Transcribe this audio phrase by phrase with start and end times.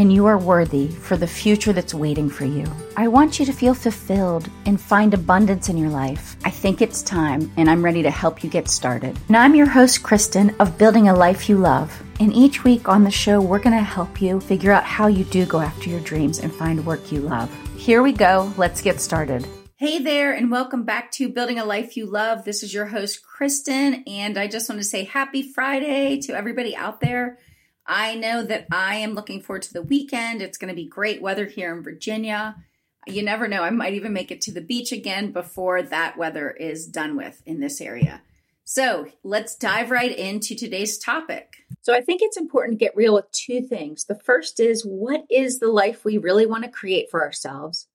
[0.00, 2.64] and you are worthy for the future that's waiting for you.
[2.96, 6.36] I want you to feel fulfilled and find abundance in your life.
[6.42, 9.14] I think it's time, and I'm ready to help you get started.
[9.28, 12.02] And I'm your host, Kristen, of Building a Life You Love.
[12.18, 15.24] And each week on the show, we're going to help you figure out how you
[15.24, 17.54] do go after your dreams and find work you love.
[17.76, 18.50] Here we go.
[18.56, 19.46] Let's get started.
[19.76, 22.46] Hey there, and welcome back to Building a Life You Love.
[22.46, 26.74] This is your host, Kristen, and I just want to say happy Friday to everybody
[26.74, 27.36] out there.
[27.90, 30.40] I know that I am looking forward to the weekend.
[30.40, 32.54] It's going to be great weather here in Virginia.
[33.08, 36.52] You never know, I might even make it to the beach again before that weather
[36.52, 38.22] is done with in this area.
[38.62, 41.64] So let's dive right into today's topic.
[41.82, 44.04] So, I think it's important to get real with two things.
[44.04, 47.88] The first is what is the life we really want to create for ourselves?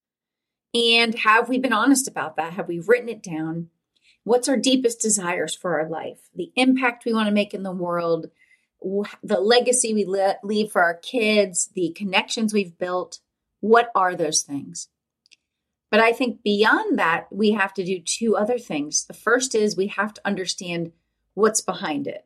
[0.73, 2.53] And have we been honest about that?
[2.53, 3.69] Have we written it down?
[4.25, 6.29] What's our deepest desires for our life?
[6.35, 8.25] The impact we want to make in the world,
[9.23, 10.05] the legacy we
[10.43, 13.19] leave for our kids, the connections we've built.
[13.59, 14.89] What are those things?
[15.89, 19.05] But I think beyond that, we have to do two other things.
[19.05, 20.91] The first is we have to understand
[21.33, 22.25] what's behind it.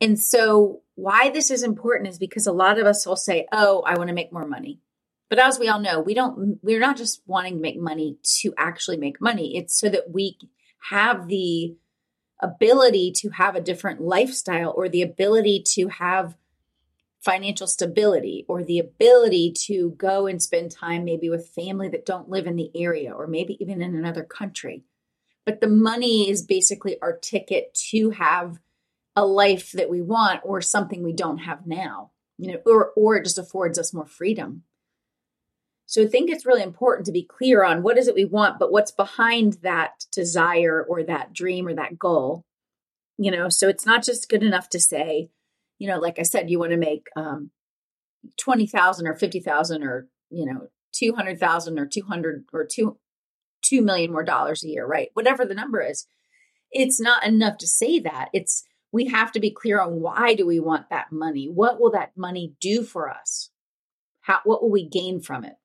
[0.00, 3.82] And so, why this is important is because a lot of us will say, Oh,
[3.82, 4.80] I want to make more money.
[5.30, 8.52] But as we all know, we don't, we're not just wanting to make money to
[8.58, 9.56] actually make money.
[9.56, 10.36] It's so that we
[10.90, 11.76] have the
[12.42, 16.36] ability to have a different lifestyle or the ability to have
[17.20, 22.28] financial stability or the ability to go and spend time maybe with family that don't
[22.28, 24.82] live in the area or maybe even in another country.
[25.46, 28.58] But the money is basically our ticket to have
[29.14, 33.16] a life that we want or something we don't have now, you know, or or
[33.16, 34.64] it just affords us more freedom.
[35.92, 38.58] So I think it's really important to be clear on what is it we want,
[38.58, 42.46] but what's behind that desire or that dream or that goal.
[43.18, 45.28] You know, so it's not just good enough to say,
[45.78, 47.50] you know, like I said, you want to make um,
[48.40, 52.98] 20,000 or 50,000 or, you know, 200,000 or 200 or 2
[53.62, 55.10] 2 million more dollars a year, right?
[55.12, 56.06] Whatever the number is.
[56.70, 58.30] It's not enough to say that.
[58.32, 61.50] It's we have to be clear on why do we want that money?
[61.52, 63.50] What will that money do for us?
[64.22, 65.56] How what will we gain from it?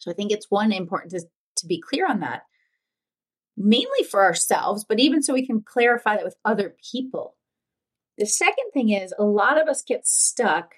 [0.00, 1.20] So I think it's one important to,
[1.56, 2.42] to be clear on that,
[3.56, 7.36] mainly for ourselves, but even so we can clarify that with other people.
[8.18, 10.74] The second thing is a lot of us get stuck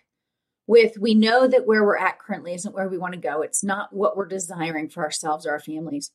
[0.67, 3.43] with we know that where we're at currently isn't where we want to go.
[3.43, 6.13] It's not what we're desiring for ourselves or our families.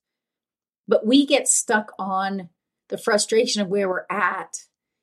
[0.87, 2.49] But we get stuck on
[2.89, 4.57] the frustration of where we're at.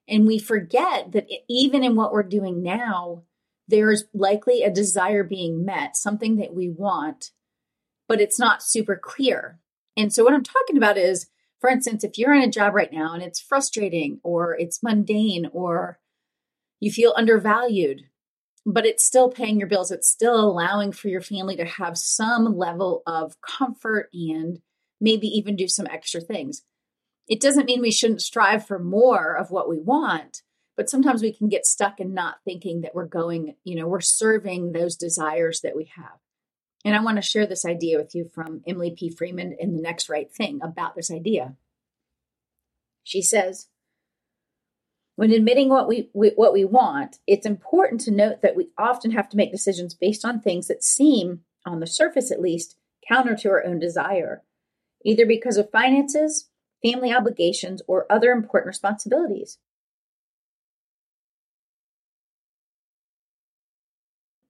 [0.09, 3.25] And we forget that even in what we're doing now,
[3.69, 7.31] there's likely a desire being met, something that we want
[8.09, 9.59] but it's not super clear.
[9.97, 11.29] And so, what I'm talking about is,
[11.61, 15.49] for instance, if you're in a job right now and it's frustrating or it's mundane
[15.53, 15.99] or
[16.81, 18.03] you feel undervalued,
[18.67, 22.57] but it's still paying your bills, it's still allowing for your family to have some
[22.57, 24.61] level of comfort and
[25.01, 26.63] maybe even do some extra things.
[27.29, 30.43] It doesn't mean we shouldn't strive for more of what we want,
[30.77, 34.01] but sometimes we can get stuck in not thinking that we're going, you know, we're
[34.01, 36.19] serving those desires that we have.
[36.85, 39.09] And I want to share this idea with you from Emily P.
[39.09, 41.57] Freeman in The Next Right Thing about this idea.
[43.03, 43.69] She says,
[45.17, 49.13] when admitting what we, we, what we want, it's important to note that we often
[49.13, 52.77] have to make decisions based on things that seem, on the surface at least,
[53.09, 54.43] counter to our own desire,
[55.05, 56.49] either because of finances,
[56.83, 59.59] family obligations, or other important responsibilities.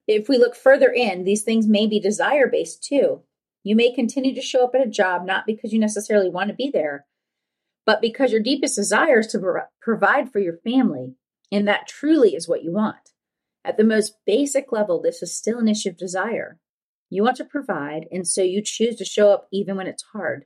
[0.06, 3.22] If we look further in, these things may be desire based too.
[3.62, 6.54] You may continue to show up at a job not because you necessarily want to
[6.54, 7.06] be there,
[7.87, 11.15] but because your deepest desire is to pro- provide for your family,
[11.51, 13.10] and that truly is what you want.
[13.65, 16.59] At the most basic level, this is still an issue of desire.
[17.09, 20.45] You want to provide, and so you choose to show up even when it's hard.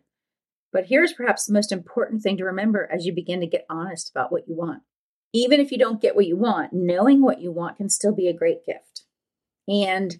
[0.72, 4.11] But here's perhaps the most important thing to remember as you begin to get honest
[4.11, 4.82] about what you want.
[5.32, 8.28] Even if you don't get what you want, knowing what you want can still be
[8.28, 9.02] a great gift.
[9.69, 10.17] And,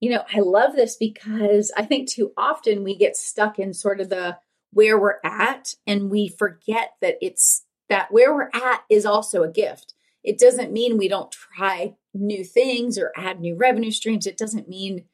[0.00, 4.00] you know, I love this because I think too often we get stuck in sort
[4.00, 4.38] of the
[4.72, 9.50] where we're at and we forget that it's that where we're at is also a
[9.50, 9.94] gift.
[10.22, 14.26] It doesn't mean we don't try new things or add new revenue streams.
[14.26, 15.04] It doesn't mean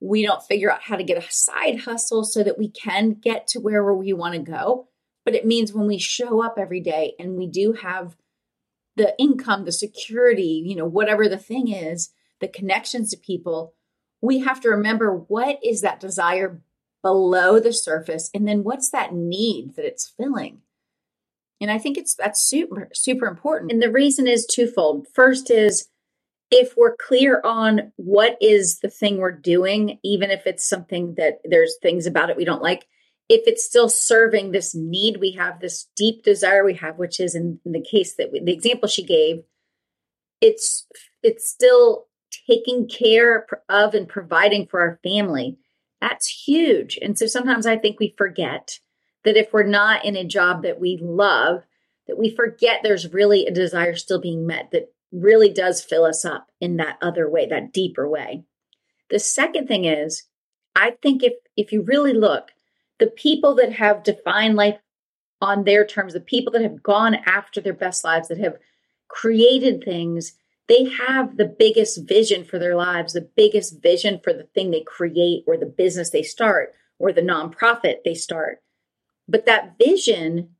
[0.00, 3.46] we don't figure out how to get a side hustle so that we can get
[3.48, 4.88] to where we want to go.
[5.24, 8.16] But it means when we show up every day and we do have
[8.96, 12.10] the income, the security, you know, whatever the thing is,
[12.42, 13.72] the connections to people,
[14.20, 16.60] we have to remember what is that desire
[17.02, 20.60] below the surface and then what's that need that it's filling.
[21.60, 23.72] And I think it's that's super super important.
[23.72, 25.06] And the reason is twofold.
[25.14, 25.88] First is
[26.50, 31.38] if we're clear on what is the thing we're doing, even if it's something that
[31.44, 32.86] there's things about it we don't like,
[33.28, 37.34] if it's still serving this need we have, this deep desire we have, which is
[37.34, 39.42] in, in the case that we, the example she gave,
[40.40, 40.86] it's
[41.22, 42.06] it's still
[42.46, 45.58] taking care of and providing for our family.
[46.00, 46.98] That's huge.
[47.00, 48.78] And so sometimes I think we forget
[49.24, 51.62] that if we're not in a job that we love,
[52.08, 56.24] that we forget there's really a desire still being met that really does fill us
[56.24, 58.44] up in that other way, that deeper way.
[59.10, 60.24] The second thing is,
[60.74, 62.50] I think if if you really look,
[62.98, 64.78] the people that have defined life
[65.40, 68.56] on their terms, the people that have gone after their best lives, that have
[69.08, 70.32] created things,
[70.68, 74.82] they have the biggest vision for their lives, the biggest vision for the thing they
[74.82, 78.62] create or the business they start or the nonprofit they start.
[79.28, 80.50] But that vision,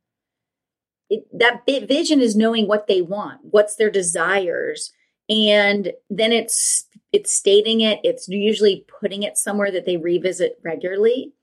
[1.09, 4.91] it, that vision is knowing what they want, what's their desires,
[5.29, 7.99] and then it's it's stating it.
[8.03, 11.33] It's usually putting it somewhere that they revisit regularly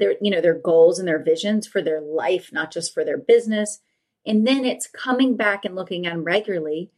[0.00, 3.18] their you know their goals and their visions for their life not just for their
[3.18, 3.80] business
[4.26, 6.90] and then it's coming back and looking at them regularly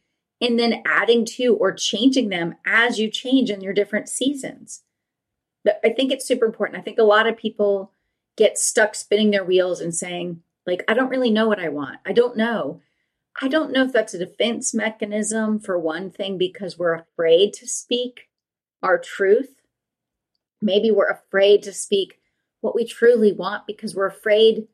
[0.43, 4.83] and then adding to or changing them as you change in your different seasons.
[5.65, 6.77] I think it's super important.
[6.77, 7.91] I think a lot of people
[8.35, 11.99] get stuck spinning their wheels and saying like i don't really know what i want.
[12.05, 12.81] I don't know.
[13.41, 17.67] I don't know if that's a defense mechanism for one thing because we're afraid to
[17.67, 18.27] speak
[18.83, 19.55] our truth.
[20.61, 22.19] Maybe we're afraid to speak
[22.61, 24.67] what we truly want because we're afraid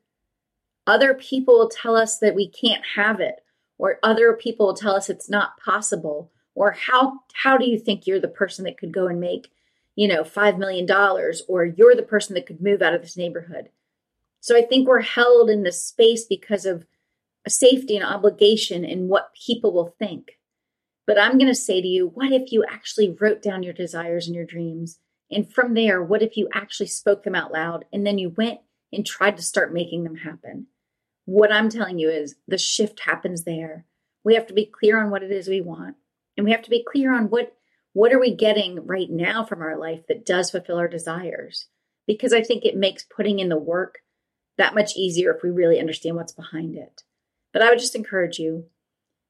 [0.86, 3.40] other people will tell us that we can't have it
[3.80, 8.06] or other people will tell us it's not possible or how how do you think
[8.06, 9.50] you're the person that could go and make
[9.96, 13.16] you know 5 million dollars or you're the person that could move out of this
[13.16, 13.70] neighborhood?
[14.40, 16.86] So i think we're held in this space because of
[17.46, 20.38] a safety and obligation and what people will think.
[21.06, 24.26] But i'm going to say to you what if you actually wrote down your desires
[24.26, 24.98] and your dreams?
[25.32, 28.60] And from there, what if you actually spoke them out loud and then you went
[28.92, 30.66] and tried to start making them happen?
[31.30, 33.86] What I'm telling you is the shift happens there.
[34.24, 35.94] We have to be clear on what it is we want.
[36.36, 37.54] And we have to be clear on what
[37.92, 41.68] what are we getting right now from our life that does fulfill our desires?
[42.04, 43.98] Because I think it makes putting in the work
[44.58, 47.04] that much easier if we really understand what's behind it.
[47.52, 48.64] But I would just encourage you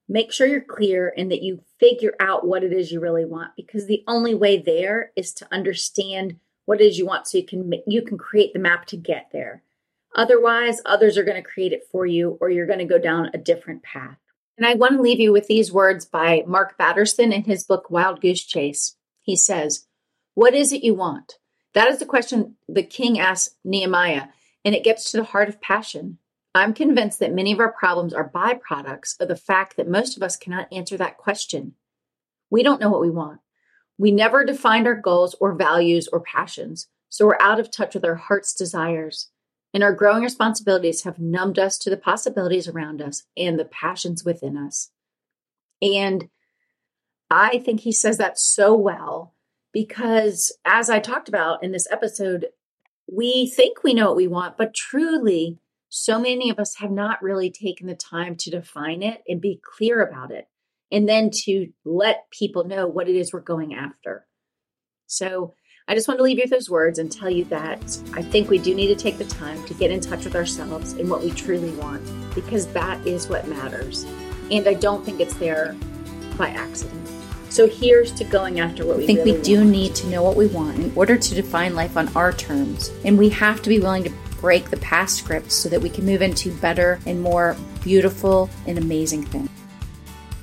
[0.09, 3.51] make sure you're clear and that you figure out what it is you really want
[3.57, 7.47] because the only way there is to understand what it is you want so you
[7.47, 9.63] can you can create the map to get there
[10.15, 13.31] otherwise others are going to create it for you or you're going to go down
[13.33, 14.19] a different path
[14.57, 17.91] and i want to leave you with these words by mark batterson in his book
[17.91, 19.87] wild goose chase he says
[20.35, 21.39] what is it you want
[21.75, 24.29] that is the question the king asked nehemiah
[24.65, 26.19] and it gets to the heart of passion
[26.55, 30.23] I'm convinced that many of our problems are byproducts of the fact that most of
[30.23, 31.75] us cannot answer that question.
[32.51, 33.41] We don't know what we want.
[33.99, 38.05] We never defined our goals or values or passions, so we're out of touch with
[38.05, 39.31] our heart's desires.
[39.73, 44.25] And our growing responsibilities have numbed us to the possibilities around us and the passions
[44.25, 44.91] within us.
[45.81, 46.29] And
[47.31, 49.35] I think he says that so well
[49.73, 52.47] because, as I talked about in this episode,
[53.11, 57.23] we think we know what we want, but truly, so many of us have not
[57.23, 60.49] really taken the time to define it and be clear about it,
[60.91, 64.27] and then to let people know what it is we're going after.
[65.07, 65.55] So,
[65.89, 67.83] I just want to leave you with those words and tell you that
[68.15, 70.93] I think we do need to take the time to get in touch with ourselves
[70.93, 72.03] and what we truly want,
[72.35, 74.05] because that is what matters.
[74.51, 75.75] And I don't think it's there
[76.37, 77.09] by accident.
[77.49, 79.71] So here's to going after what we I think really we do want.
[79.71, 82.93] need to know what we want in order to define life on our terms.
[83.05, 86.07] And we have to be willing to break the past scripts so that we can
[86.07, 89.51] move into better and more beautiful and amazing things.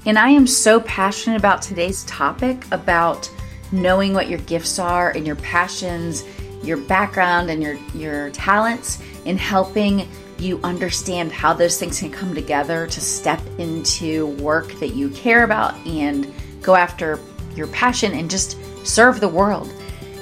[0.06, 3.30] And I am so passionate about today's topic about
[3.72, 6.24] knowing what your gifts are and your passions,
[6.64, 10.08] your background and your your talents in helping
[10.40, 15.44] you understand how those things can come together to step into work that you care
[15.44, 16.32] about and
[16.62, 17.20] go after
[17.56, 19.72] your passion and just serve the world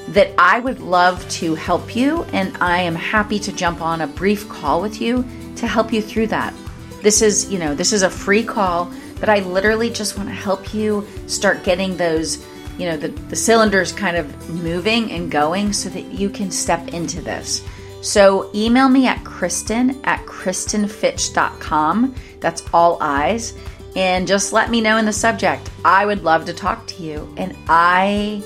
[0.10, 4.08] that I would love to help you, and I am happy to jump on a
[4.08, 5.26] brief call with you
[5.56, 6.54] to help you through that.
[7.02, 10.36] This is, you know, this is a free call, but I literally just want to
[10.36, 12.46] help you start getting those,
[12.78, 16.88] you know, the, the cylinders kind of moving and going so that you can step
[16.90, 17.64] into this.
[18.02, 22.16] So email me at Kristen at KristenFitch.com.
[22.40, 23.54] That's all eyes.
[23.96, 25.70] and just let me know in the subject.
[25.86, 28.44] I would love to talk to you, and I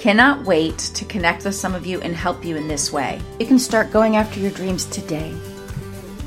[0.00, 3.20] cannot wait to connect with some of you and help you in this way.
[3.38, 5.34] You can start going after your dreams today.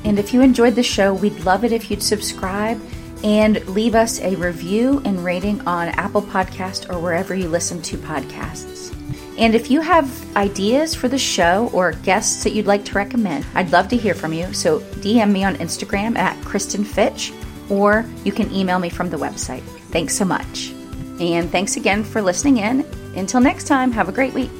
[0.03, 2.81] And if you enjoyed the show, we'd love it if you'd subscribe
[3.23, 7.97] and leave us a review and rating on Apple Podcast or wherever you listen to
[7.97, 8.95] podcasts.
[9.37, 13.45] And if you have ideas for the show or guests that you'd like to recommend,
[13.55, 14.53] I'd love to hear from you.
[14.53, 17.33] So DM me on Instagram at Kristen Fitch
[17.69, 19.63] or you can email me from the website.
[19.91, 20.71] Thanks so much.
[21.19, 22.85] And thanks again for listening in.
[23.15, 24.51] Until next time, have a great week.